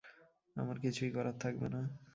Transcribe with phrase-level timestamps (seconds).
[0.55, 1.81] আমার কিছুই করার থাকবে না।